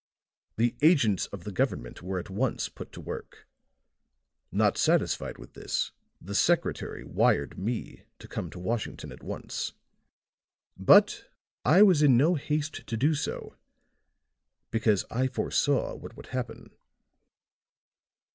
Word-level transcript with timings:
The 0.57 0.75
agents 0.81 1.27
of 1.27 1.43
the 1.43 1.51
government 1.51 2.01
were 2.01 2.17
at 2.17 2.31
once 2.31 2.69
put 2.69 2.91
to 2.93 2.99
work; 2.99 3.47
not 4.51 4.75
satisfied 4.75 5.37
with 5.37 5.53
this, 5.53 5.91
the 6.19 6.33
secretary 6.33 7.03
wired 7.03 7.55
me 7.59 8.01
to 8.17 8.27
come 8.27 8.49
to 8.49 8.57
Washington 8.57 9.11
at 9.11 9.21
once. 9.21 9.73
But 10.75 11.29
I 11.63 11.83
was 11.83 12.01
in 12.01 12.17
no 12.17 12.33
haste 12.33 12.87
to 12.87 12.97
do 12.97 13.13
so, 13.13 13.55
because 14.71 15.05
I 15.11 15.27
foresaw 15.27 15.93
what 15.93 16.17
would 16.17 16.27
happen." 16.33 16.73